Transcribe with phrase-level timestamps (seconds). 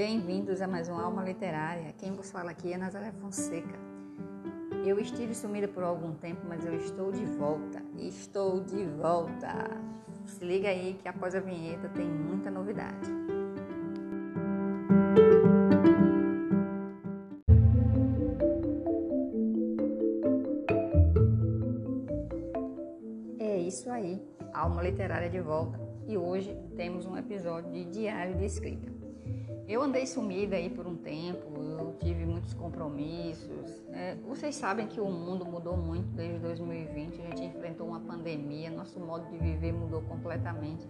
[0.00, 1.92] Bem-vindos a mais uma Alma Literária.
[1.98, 3.78] Quem vos fala aqui é Nazaré Fonseca.
[4.82, 7.82] Eu estive sumida por algum tempo, mas eu estou de volta.
[7.98, 9.52] Estou de volta.
[10.24, 13.10] Se liga aí que após a vinheta tem muita novidade.
[23.38, 24.18] É isso aí,
[24.54, 25.78] Alma Literária de volta.
[26.08, 29.09] E hoje temos um episódio de Diário de Escrita.
[29.70, 33.80] Eu andei sumida aí por um tempo, eu tive muitos compromissos.
[33.88, 34.18] Né?
[34.26, 38.98] Vocês sabem que o mundo mudou muito desde 2020, a gente enfrentou uma pandemia, nosso
[38.98, 40.88] modo de viver mudou completamente.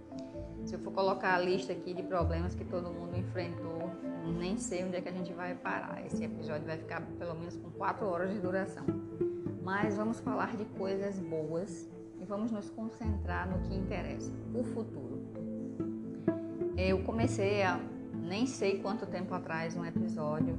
[0.65, 3.91] Se eu for colocar a lista aqui de problemas que todo mundo enfrentou,
[4.39, 6.05] nem sei onde é que a gente vai parar.
[6.07, 8.85] Esse episódio vai ficar pelo menos com quatro horas de duração.
[9.63, 11.87] Mas vamos falar de coisas boas
[12.19, 15.21] e vamos nos concentrar no que interessa, o futuro.
[16.77, 17.79] Eu comecei a
[18.21, 20.59] nem sei quanto tempo atrás um episódio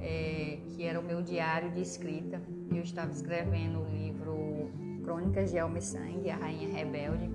[0.00, 2.40] é, que era o meu diário de escrita.
[2.70, 4.70] Eu estava escrevendo o livro
[5.02, 7.30] Crônicas de Alma e Sangue, A Rainha Rebelde.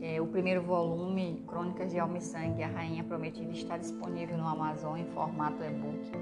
[0.00, 4.46] É, o primeiro volume, Crônicas de Alma e Sangue, A Rainha Prometida, está disponível no
[4.46, 6.12] Amazon em formato e-book.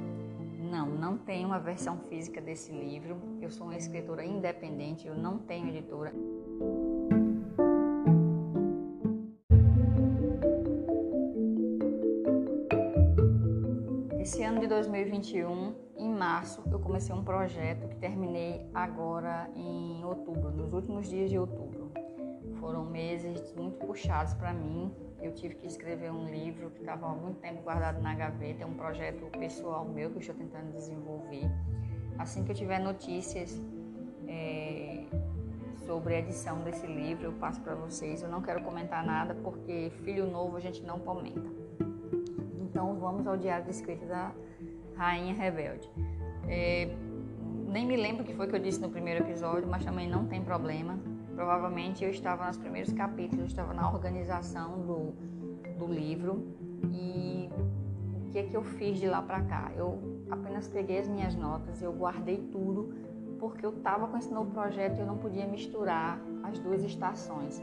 [0.70, 3.16] Não, não tem uma versão física desse livro.
[3.40, 6.12] Eu sou uma escritora independente, eu não tenho editora.
[14.66, 21.08] De 2021, em março, eu comecei um projeto que terminei agora em outubro, nos últimos
[21.08, 21.92] dias de outubro.
[22.58, 24.92] Foram meses muito puxados para mim.
[25.22, 28.66] Eu tive que escrever um livro que estava há muito tempo guardado na gaveta, é
[28.66, 31.48] um projeto pessoal meu que eu estou tentando desenvolver.
[32.18, 33.62] Assim que eu tiver notícias
[34.26, 35.04] é,
[35.86, 38.20] sobre a edição desse livro, eu passo para vocês.
[38.20, 41.54] Eu não quero comentar nada porque filho novo a gente não comenta.
[42.58, 44.34] Então vamos ao diário de escrita da
[44.96, 45.90] Rainha Rebelde.
[46.48, 46.88] É,
[47.68, 50.26] nem me lembro o que foi que eu disse no primeiro episódio, mas também não
[50.26, 50.98] tem problema.
[51.34, 55.12] Provavelmente eu estava nos primeiros capítulos, eu estava na organização do,
[55.78, 56.48] do livro
[56.90, 57.50] e
[58.14, 59.70] o que é que eu fiz de lá para cá?
[59.76, 62.94] Eu apenas peguei as minhas notas, eu guardei tudo
[63.38, 67.62] porque eu estava com esse novo projeto e eu não podia misturar as duas estações.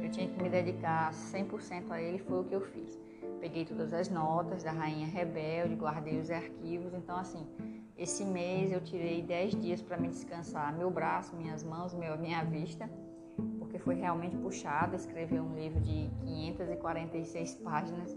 [0.00, 3.07] Eu tinha que me dedicar 100% a ele, foi o que eu fiz
[3.38, 6.92] peguei todas as notas da Rainha Rebelde, guardei os arquivos.
[6.94, 7.46] Então, assim,
[7.96, 12.44] esse mês eu tirei 10 dias para me descansar meu braço, minhas mãos, meu, minha
[12.44, 12.88] vista,
[13.58, 18.16] porque foi realmente puxado escrever um livro de 546 páginas.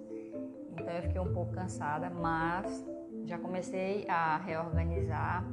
[0.71, 2.85] Então, eu fiquei um pouco cansada, mas
[3.25, 5.45] já comecei a reorganizar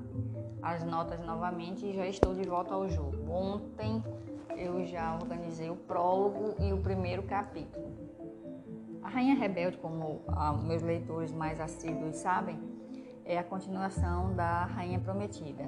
[0.63, 3.31] as notas novamente e já estou de volta ao jogo.
[3.31, 4.03] Ontem
[4.57, 8.08] eu já organizei o prólogo e o primeiro capítulo.
[9.09, 12.61] A Rainha Rebelde, como ah, meus leitores mais assíduos sabem,
[13.25, 15.65] é a continuação da Rainha Prometida.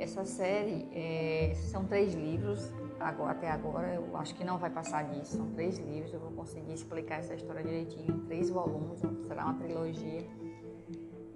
[0.00, 5.04] Essa série é, são três livros, agora, até agora eu acho que não vai passar
[5.04, 9.44] disso, são três livros, eu vou conseguir explicar essa história direitinho em três volumes, será
[9.44, 10.26] uma trilogia.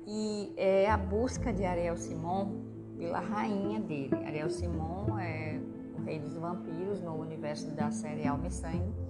[0.05, 2.57] E é a busca de Ariel Simon
[2.99, 4.17] pela rainha dele.
[4.27, 5.61] Ariel Simon é
[5.97, 9.06] o rei dos vampiros no universo da série Alma e Sangue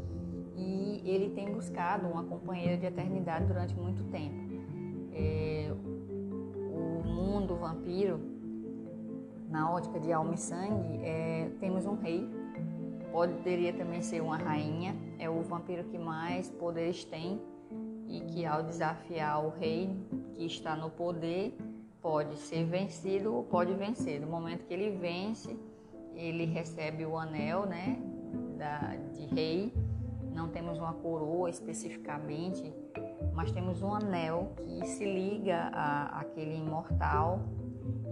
[0.57, 4.37] e ele tem buscado uma companheira de eternidade durante muito tempo.
[5.13, 5.71] É,
[6.73, 8.19] o mundo vampiro,
[9.49, 12.29] na ótica de alma e sangue, é, temos um rei,
[13.13, 17.41] poderia também ser uma rainha, é o vampiro que mais poderes tem
[18.09, 19.95] e que ao desafiar o rei
[20.35, 21.57] que está no poder
[22.01, 24.21] pode ser vencido ou pode vencer.
[24.21, 25.57] No momento que ele vence,
[26.15, 27.99] ele recebe o anel, né,
[28.57, 29.73] da, de rei
[30.37, 32.71] não temos uma coroa especificamente,
[33.33, 37.41] mas temos um anel que se liga a, àquele imortal.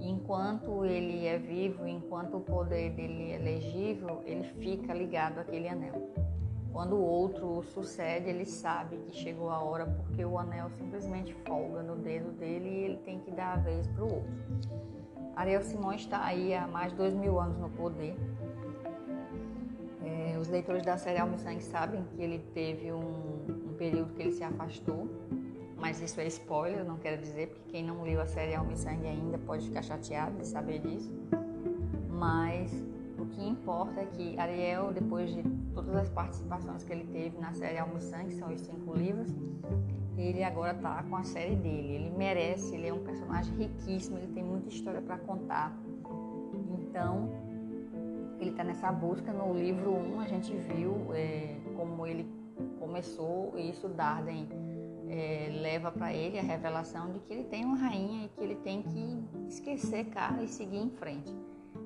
[0.00, 6.10] Enquanto ele é vivo, enquanto o poder dele é legível, ele fica ligado àquele anel.
[6.72, 11.82] Quando o outro sucede, ele sabe que chegou a hora porque o anel simplesmente folga
[11.82, 14.32] no dedo dele e ele tem que dar a vez para o outro.
[15.37, 18.16] Ariel Simões está aí há mais de dois mil anos no poder
[20.40, 24.44] os leitores da série Sangue sabem que ele teve um, um, período que ele se
[24.44, 25.08] afastou,
[25.78, 29.38] mas isso é spoiler, não quero dizer, porque quem não leu a série Sangue ainda
[29.38, 31.10] pode ficar chateado de saber disso.
[32.10, 32.72] Mas
[33.18, 35.42] o que importa é que Ariel, depois de
[35.74, 39.34] todas as participações que ele teve na série Alma e Sangue, são os cinco livros,
[40.16, 41.94] ele agora está com a série dele.
[41.94, 45.76] Ele merece, ele é um personagem riquíssimo, ele tem muita história para contar.
[46.78, 47.30] Então,
[48.40, 49.32] ele está nessa busca.
[49.32, 52.28] No livro 1, a gente viu é, como ele
[52.78, 54.48] começou isso, Darden
[55.08, 58.56] é, leva para ele a revelação de que ele tem uma rainha e que ele
[58.56, 61.34] tem que esquecer cara e seguir em frente.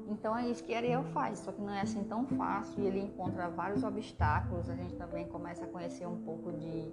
[0.08, 3.00] Então é isso que Ariel faz, só que não é assim tão fácil e ele
[3.00, 4.68] encontra vários obstáculos.
[4.70, 6.90] A gente também começa a conhecer um pouco de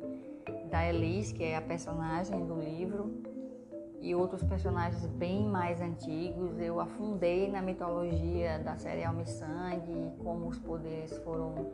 [0.70, 3.12] da Elise, que é a personagem do livro,
[4.02, 6.60] e outros personagens bem mais antigos.
[6.60, 11.72] Eu afundei na mitologia da série Alma e Sangue, como os poderes foram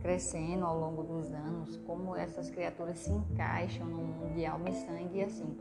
[0.00, 4.72] crescendo ao longo dos anos, como essas criaturas se encaixam no mundo de alma e
[4.72, 5.56] sangue e assim.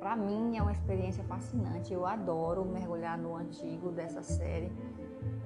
[0.00, 1.92] Para mim é uma experiência fascinante.
[1.92, 4.70] Eu adoro mergulhar no antigo dessa série.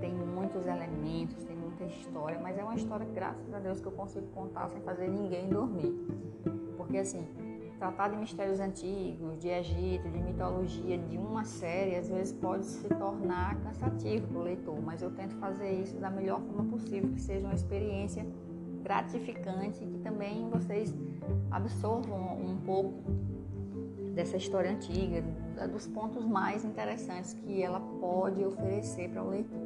[0.01, 3.93] Tem muitos elementos, tem muita história, mas é uma história, graças a Deus, que eu
[3.93, 5.93] consigo contar sem fazer ninguém dormir.
[6.77, 7.27] Porque assim,
[7.81, 12.87] tratar de mistérios antigos, de Egito, de mitologia, de uma série, às vezes pode se
[12.91, 17.21] tornar cansativo para o leitor, mas eu tento fazer isso da melhor forma possível, que
[17.23, 18.27] seja uma experiência
[18.83, 20.95] gratificante, que também vocês
[21.51, 23.03] absorvam um pouco
[24.15, 25.25] dessa história antiga,
[25.73, 29.59] dos pontos mais interessantes que ela pode oferecer para o leitor.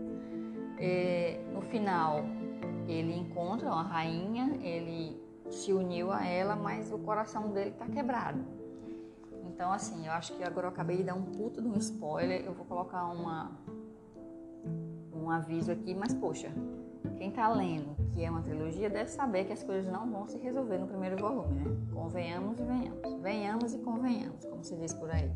[0.79, 2.25] É, no final,
[2.87, 5.24] ele encontra uma rainha, ele
[5.55, 8.45] se uniu a ela, mas o coração dele está quebrado.
[9.45, 12.45] Então, assim, eu acho que agora eu acabei de dar um puto de um spoiler.
[12.45, 13.53] Eu vou colocar uma,
[15.13, 16.53] um aviso aqui, mas poxa,
[17.17, 20.39] quem está lendo, que é uma trilogia, deve saber que as coisas não vão se
[20.39, 21.77] resolver no primeiro volume, né?
[21.93, 23.23] Convenhamos e venhamos.
[23.23, 25.31] Venhamos e convenhamos, como se diz por aí.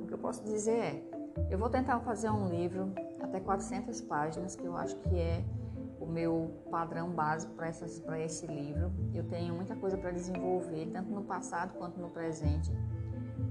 [0.00, 1.02] O que eu posso dizer é,
[1.50, 5.44] eu vou tentar fazer um livro até 400 páginas, que eu acho que é
[6.00, 8.92] o meu padrão básico para esse livro.
[9.14, 12.70] Eu tenho muita coisa para desenvolver, tanto no passado quanto no presente.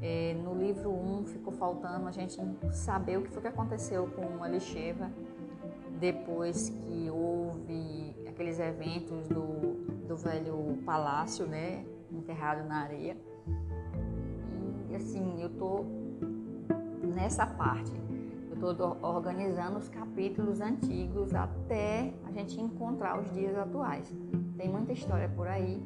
[0.01, 2.37] É, no livro 1 um, ficou faltando a gente
[2.71, 5.11] saber o que foi que aconteceu com a Lixeva
[5.99, 9.73] depois que houve aqueles eventos do,
[10.07, 13.17] do velho palácio, né, enterrado na areia.
[14.89, 15.83] E assim, eu tô
[17.03, 18.06] nessa parte
[18.57, 24.11] estou organizando os capítulos antigos até a gente encontrar os dias atuais.
[24.57, 25.81] Tem muita história por aí.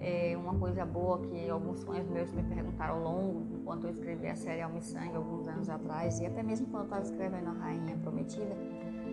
[0.00, 4.26] É uma coisa boa que alguns fãs meus me perguntaram ao longo, enquanto eu escrevi
[4.26, 7.48] a série Alma e Sangue, alguns anos atrás, e até mesmo quando eu estava escrevendo
[7.48, 8.56] A Rainha Prometida,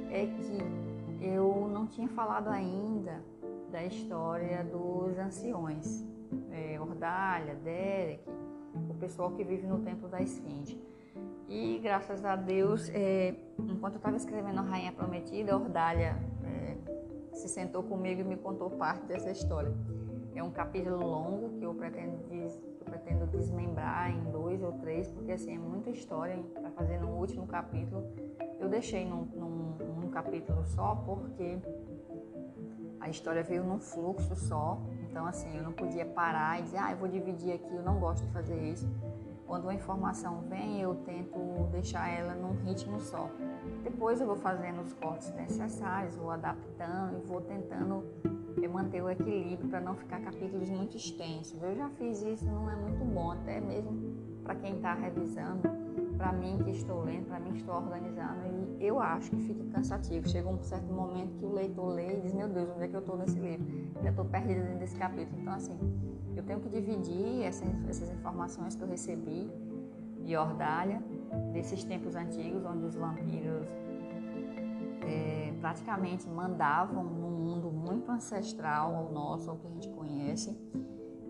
[0.09, 3.23] é que eu não tinha falado ainda
[3.71, 6.03] da história dos anciões,
[6.51, 8.23] é, Ordalha, Derek,
[8.89, 10.81] o pessoal que vive no Templo da Esfinge.
[11.47, 16.77] E graças a Deus, é, enquanto eu estava escrevendo a Rainha Prometida, Ordália é,
[17.33, 19.73] se sentou comigo e me contou parte dessa história.
[20.35, 25.09] É um capítulo longo que eu pretendo, des, eu pretendo desmembrar em dois ou três,
[25.09, 28.03] porque assim é muita história para fazer no último capítulo.
[28.59, 31.57] Eu deixei num, num, num capítulo só porque
[32.99, 34.79] a história veio num fluxo só.
[35.09, 37.99] Então assim, eu não podia parar e dizer, ah, eu vou dividir aqui, eu não
[37.99, 38.87] gosto de fazer isso
[39.49, 43.27] quando uma informação vem, eu tento deixar ela num ritmo só.
[43.83, 48.05] Depois eu vou fazendo os cortes necessários, vou adaptando e vou tentando
[48.61, 51.59] eh, manter o equilíbrio para não ficar capítulos muito extensos.
[51.63, 54.13] Eu já fiz isso, não é muito bom, até mesmo
[54.43, 55.67] para quem está revisando,
[56.19, 58.41] para mim que estou lendo, para mim que estou organizando,
[58.77, 60.27] e eu acho que fica cansativo.
[60.27, 62.95] Chega um certo momento que o leitor lê e diz: Meu Deus, onde é que
[62.95, 63.65] eu estou nesse livro?
[64.03, 65.39] Já estou perdida dentro desse capítulo.
[65.39, 65.79] Então, assim,
[66.35, 69.49] eu tenho que dividir essas, essas informações que eu recebi
[70.25, 71.01] de Ordália,
[71.53, 73.69] desses tempos antigos, onde os vampiros
[75.01, 80.51] é, praticamente mandavam num mundo muito ancestral ao nosso, ao que a gente conhece,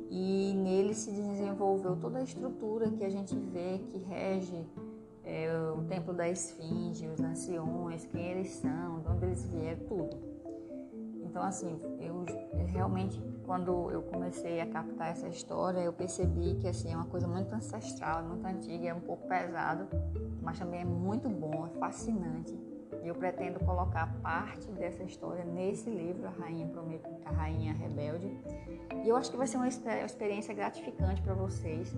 [0.10, 4.66] e nele se desenvolveu toda a estrutura que a gente vê que rege
[5.24, 5.48] é,
[5.78, 10.18] o templo da esfinge, os anciões, quem eles são, de onde eles vieram, tudo.
[11.24, 12.26] Então, assim, eu
[12.68, 17.28] realmente quando eu comecei a captar essa história, eu percebi que assim, é uma coisa
[17.28, 19.88] muito ancestral, muito antiga, é um pouco pesado,
[20.40, 22.56] mas também é muito bom, é fascinante.
[23.04, 27.02] E eu pretendo colocar parte dessa história nesse livro, A Rainha, Promet...
[27.26, 28.32] a Rainha Rebelde.
[29.04, 31.96] E eu acho que vai ser uma experiência gratificante para vocês.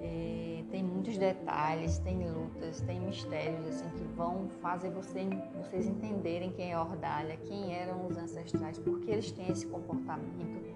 [0.00, 6.52] É, tem muitos detalhes, tem lutas, tem mistérios assim que vão fazer você, vocês entenderem
[6.52, 10.66] quem é Ordalha, quem eram os ancestrais, por que eles têm esse comportamento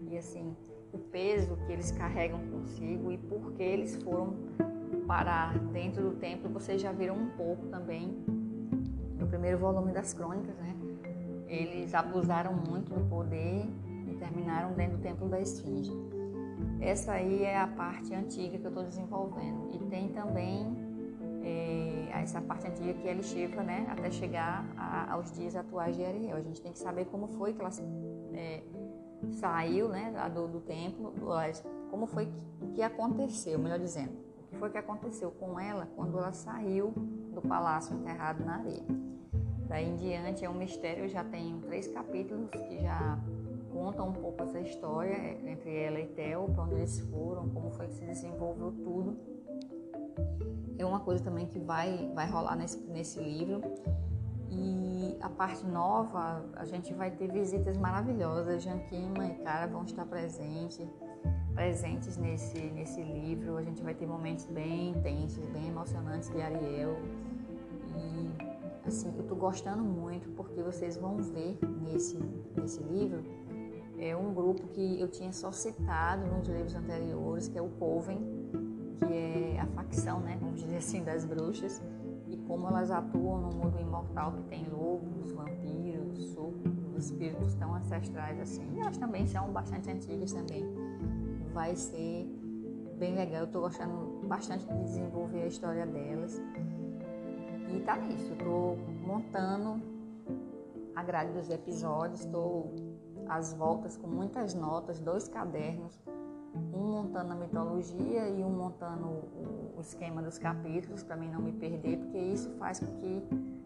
[0.00, 0.56] e assim
[0.92, 4.36] o peso que eles carregam consigo e por que eles foram
[5.06, 6.50] parar dentro do templo.
[6.50, 8.22] Vocês já viram um pouco também
[9.32, 10.76] primeiro volume das crônicas, né?
[11.48, 13.64] Eles abusaram muito do poder
[14.06, 15.90] e terminaram dentro do templo da Esfinge.
[16.78, 19.70] Essa aí é a parte antiga que eu estou desenvolvendo.
[19.72, 20.76] E tem também
[21.42, 26.04] é, essa parte antiga que ela chega, né, até chegar a, aos dias atuais de
[26.04, 26.36] Ariel.
[26.36, 27.70] A gente tem que saber como foi que ela
[28.34, 28.62] é,
[29.30, 31.10] saiu, né, do, do templo,
[31.90, 36.18] como foi que, que aconteceu, melhor dizendo, o que foi que aconteceu com ela quando
[36.18, 36.92] ela saiu
[37.32, 39.11] do palácio enterrado na areia.
[39.72, 43.18] Daí em diante é um mistério, já tenho três capítulos que já
[43.72, 45.16] contam um pouco essa história
[45.50, 49.16] entre ela e Theo, para onde eles foram, como foi que se desenvolveu tudo.
[50.76, 53.62] É uma coisa também que vai, vai rolar nesse, nesse livro.
[54.50, 58.62] E a parte nova, a gente vai ter visitas maravilhosas.
[58.62, 60.86] Janquima e Cara vão estar presentes,
[61.54, 63.56] presentes nesse, nesse livro.
[63.56, 66.94] A gente vai ter momentos bem intensos, bem emocionantes de Ariel.
[67.96, 68.51] E
[68.88, 72.18] assim, eu tô gostando muito porque vocês vão ver nesse,
[72.56, 73.22] nesse livro
[74.02, 78.18] é um grupo que eu tinha só citado nos livros anteriores, que é o Coven,
[78.98, 81.80] que é a facção, né, vamos dizer assim, das bruxas,
[82.28, 88.40] e como elas atuam no mundo imortal que tem lobos, vampiros, sucos, espíritos tão ancestrais
[88.40, 88.68] assim.
[88.74, 90.64] E elas também são bastante antigas também.
[91.52, 92.26] Vai ser
[92.98, 96.40] bem legal, eu estou gostando bastante de desenvolver a história delas.
[97.72, 98.76] E tá nisso, tô
[99.06, 99.80] montando
[100.94, 102.74] a grade dos episódios, estou
[103.26, 105.98] às voltas com muitas notas, dois cadernos,
[106.74, 111.50] um montando a mitologia e um montando o, esquema dos capítulos para mim não me
[111.50, 113.20] perder, porque isso faz com que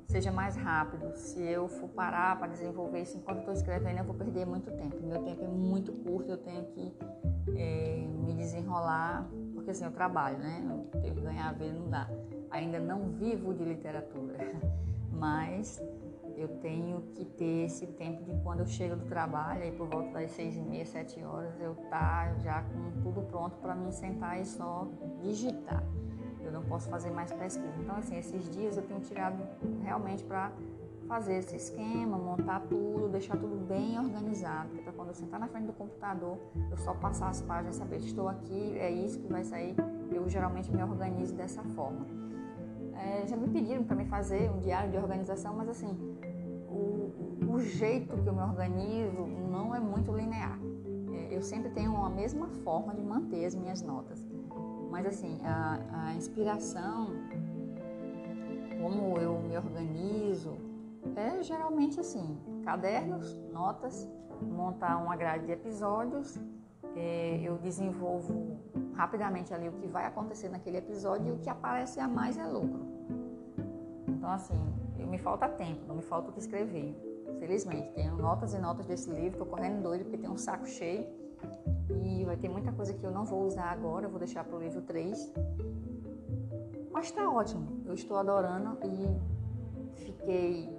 [0.07, 1.15] seja mais rápido.
[1.15, 4.97] Se eu for parar para desenvolver isso enquanto estou escrevendo, eu vou perder muito tempo.
[5.05, 6.97] Meu tempo é muito curto, eu tenho que
[7.55, 10.65] é, me desenrolar, porque assim eu trabalho, né?
[10.65, 12.09] Eu tenho que ganhar a vida, não dá
[12.57, 14.39] ainda não vivo de literatura,
[15.13, 15.83] mas
[16.37, 20.11] eu tenho que ter esse tempo de quando eu chego do trabalho, aí por volta
[20.13, 24.39] das seis e meia, sete horas, eu tá já com tudo pronto para me sentar
[24.41, 24.87] e só
[25.23, 25.83] digitar.
[26.43, 27.75] Eu não posso fazer mais pesquisa.
[27.81, 29.43] Então, assim, esses dias eu tenho tirado
[29.83, 30.53] realmente para
[31.09, 35.67] fazer esse esquema, montar tudo, deixar tudo bem organizado, para quando eu sentar na frente
[35.67, 36.37] do computador,
[36.71, 39.75] eu só passar as páginas, saber estou aqui, é isso que vai sair.
[40.11, 42.26] Eu geralmente me organizo dessa forma.
[42.99, 45.97] É, já me pediram para me fazer um diário de organização, mas assim,
[46.69, 47.13] o,
[47.49, 50.59] o, jeito que eu me organizo não é muito linear.
[51.13, 54.27] É, eu sempre tenho a mesma forma de manter as minhas notas.
[54.91, 57.09] Mas assim, a, a inspiração,
[58.81, 60.57] como eu me organizo,
[61.15, 64.09] é geralmente assim, cadernos, notas,
[64.43, 66.39] montar uma grade de episódios,
[66.95, 68.59] é, eu desenvolvo
[68.95, 72.47] rapidamente ali o que vai acontecer naquele episódio e o que aparece a mais é
[72.47, 72.86] lucro.
[74.27, 74.59] Então, assim,
[74.99, 76.97] eu, me falta tempo, não me falta o que escrever.
[77.39, 81.07] Felizmente, tenho notas e notas desse livro, estou correndo doido porque tem um saco cheio
[82.03, 84.59] e vai ter muita coisa que eu não vou usar agora, vou deixar para o
[84.59, 85.33] livro 3.
[86.91, 90.77] Mas está ótimo, eu estou adorando e fiquei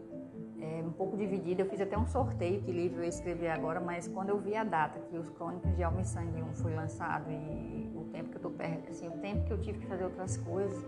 [0.59, 1.61] é, um pouco dividida.
[1.61, 4.57] Eu fiz até um sorteio que livro eu ia escrever agora, mas quando eu vi
[4.57, 8.29] a data que os Crônicas de Alma e Sangue 1 foi lançado e o tempo
[8.29, 10.85] que eu tô perto, assim, o tempo que eu tive que fazer outras coisas,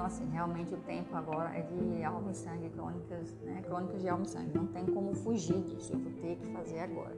[0.00, 4.08] então assim, realmente o tempo agora é de Alma e Sangue, Crônicas, né, Crônicas de
[4.08, 4.50] Alma e Sangue.
[4.54, 7.14] Não tem como fugir disso, eu vou ter que fazer agora.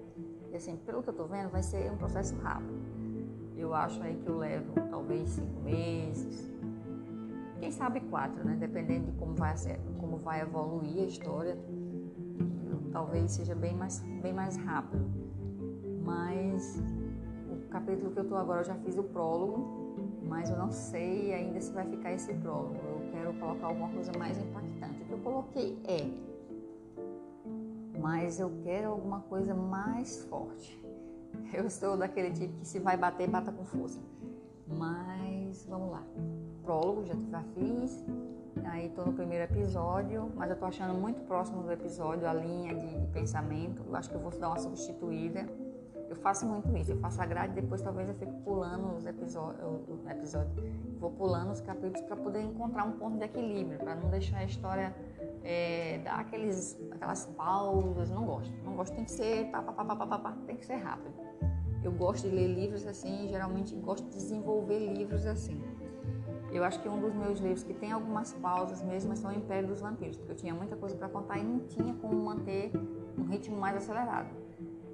[0.51, 2.75] E assim, pelo que eu tô vendo, vai ser um processo rápido.
[3.57, 6.53] Eu acho aí que eu levo talvez cinco meses,
[7.61, 8.57] quem sabe quatro, né?
[8.59, 9.55] Dependendo de como vai,
[10.01, 11.57] como vai evoluir a história
[12.93, 15.09] talvez seja bem mais, bem mais rápido.
[16.05, 16.83] Mas
[17.49, 19.95] o capítulo que eu estou agora eu já fiz o prólogo,
[20.27, 22.77] mas eu não sei ainda se vai ficar esse prólogo.
[22.77, 25.03] Eu quero colocar alguma coisa mais impactante.
[25.03, 26.33] O que eu coloquei é,
[28.03, 30.77] mas eu quero alguma coisa mais forte.
[31.55, 34.01] Eu sou daquele tipo que se vai bater, bata com força.
[34.67, 36.03] Mas vamos lá.
[36.65, 38.05] Prólogo já, fiz.
[38.65, 42.75] Aí tô no primeiro episódio, mas eu tô achando muito próximo do episódio a linha
[42.75, 43.83] de, de pensamento.
[43.87, 45.47] Eu acho que eu vou dar uma substituída.
[46.13, 49.65] Eu faço muito isso, eu faço a grade depois talvez eu fico pulando os episódios,
[50.11, 50.53] episódio,
[51.01, 54.45] vou pulando os capítulos para poder encontrar um ponto de equilíbrio, para não deixar a
[54.45, 54.95] história
[55.43, 58.11] é, dar aqueles, aquelas pausas.
[58.11, 60.75] Não gosto, não gosto, tem que ser pá, pá, pá, pá, pá, tem que ser
[60.75, 61.15] rápido.
[61.83, 65.59] Eu gosto de ler livros assim, geralmente gosto de desenvolver livros assim.
[66.53, 69.67] Eu acho que um dos meus livros que tem algumas pausas mesmo são o Império
[69.67, 72.71] dos Vampiros, porque eu tinha muita coisa para contar e não tinha como manter
[73.17, 74.42] um ritmo mais acelerado.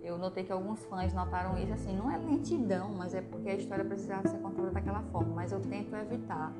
[0.09, 3.55] Eu notei que alguns fãs notaram isso, assim, não é lentidão, mas é porque a
[3.55, 5.35] história precisava ser contada daquela forma.
[5.35, 6.51] Mas eu tento evitar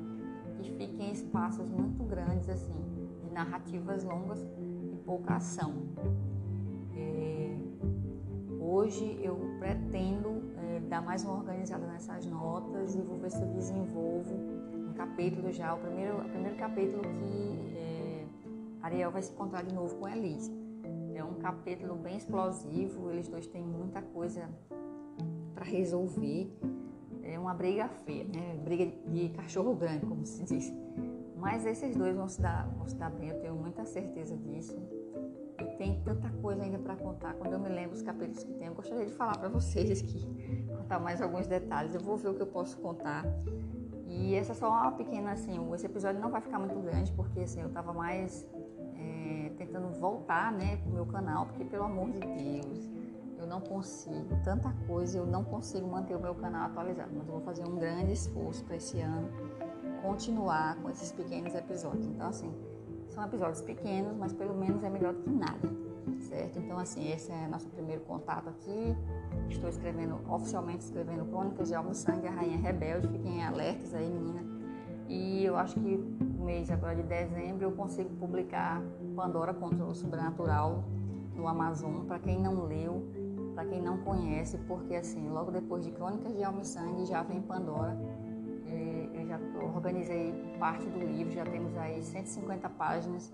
[0.61, 2.75] que fiquem espaços muito grandes, assim,
[3.23, 5.73] de narrativas longas e pouca ação.
[6.95, 7.57] É...
[8.61, 13.47] Hoje eu pretendo é, dar mais uma organizada nessas notas e vou ver se eu
[13.47, 14.59] desenvolvo
[14.95, 18.25] capítulo já, o primeiro, o primeiro capítulo que é,
[18.83, 20.58] Ariel vai se encontrar de novo com Elise.
[21.19, 24.47] É um capítulo bem explosivo, eles dois têm muita coisa
[25.53, 26.49] para resolver.
[27.23, 28.57] É uma briga feia, né?
[28.63, 30.73] Briga de cachorro grande, como se diz.
[31.35, 34.81] Mas esses dois vão se dar, vão se dar bem, eu tenho muita certeza disso.
[35.59, 37.33] E tem tanta coisa ainda para contar.
[37.33, 40.25] Quando eu me lembro os capítulos que tem, eu gostaria de falar para vocês aqui,
[40.73, 41.93] contar mais alguns detalhes.
[41.93, 43.25] Eu vou ver o que eu posso contar.
[44.07, 47.41] E essa é só uma pequena, assim, esse episódio não vai ficar muito grande, porque
[47.41, 48.47] assim, eu tava mais
[49.29, 52.89] é, tentando voltar, né, pro meu canal, porque pelo amor de Deus,
[53.37, 57.33] eu não consigo, tanta coisa, eu não consigo manter o meu canal atualizado, mas eu
[57.33, 59.29] vou fazer um grande esforço para esse ano
[60.01, 62.05] continuar com esses pequenos episódios.
[62.05, 62.51] Então, assim,
[63.07, 65.69] são episódios pequenos, mas pelo menos é melhor do que nada,
[66.19, 66.59] certo?
[66.59, 68.95] Então, assim, esse é nosso primeiro contato aqui.
[69.49, 73.07] Estou escrevendo, oficialmente escrevendo Crônicas de Almo Sangue, a Rainha Rebelde.
[73.07, 74.43] Fiquem alertas aí, menina.
[75.07, 78.81] E eu acho que no mês agora de dezembro eu consigo publicar
[79.19, 80.81] Pandora contra o Sobrenatural
[81.35, 83.03] no Amazon, para quem não leu,
[83.53, 87.21] para quem não conhece, porque assim, logo depois de Crônicas de Alma e Sangue já
[87.21, 87.97] vem Pandora.
[89.13, 89.37] Eu já
[89.75, 93.29] organizei parte do livro, já temos aí 150 páginas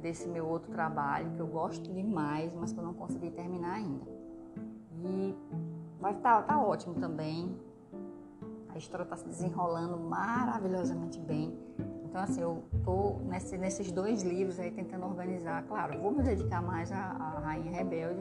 [0.00, 4.06] desse meu outro trabalho, que eu gosto demais, mas que eu não consegui terminar ainda.
[5.04, 5.34] E
[5.98, 7.58] estar tá, tá ótimo também.
[8.68, 11.58] A história está se desenrolando maravilhosamente bem.
[12.10, 15.62] Então, assim, eu tô nesse, nesses dois livros aí tentando organizar.
[15.62, 18.20] Claro, vou me dedicar mais à, à Rainha Rebelde,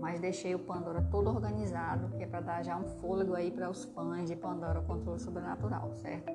[0.00, 3.68] mas deixei o Pandora todo organizado, que é para dar já um fôlego aí para
[3.68, 6.32] os fãs de Pandora Controle Sobrenatural, certo?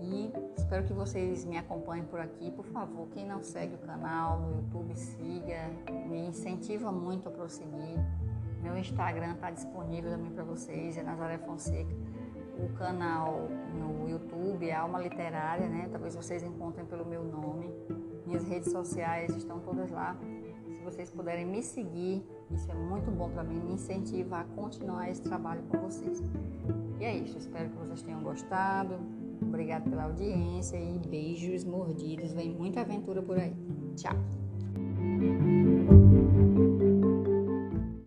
[0.00, 2.52] E espero que vocês me acompanhem por aqui.
[2.52, 5.70] Por favor, quem não segue o canal no YouTube, siga.
[6.08, 7.98] Me incentiva muito a prosseguir.
[8.62, 11.92] Meu Instagram está disponível também para vocês, é Nazaré Fonseca
[12.62, 15.88] o canal no YouTube, Alma Literária, né?
[15.90, 17.68] Talvez vocês encontrem pelo meu nome.
[18.26, 20.16] Minhas redes sociais estão todas lá.
[20.78, 25.10] Se vocês puderem me seguir, isso é muito bom para mim, me incentiva a continuar
[25.10, 26.22] esse trabalho com vocês.
[27.00, 28.96] E é isso, espero que vocês tenham gostado.
[29.40, 32.32] Obrigado pela audiência e beijos mordidos.
[32.32, 33.54] Vem muita aventura por aí.
[33.96, 34.16] Tchau.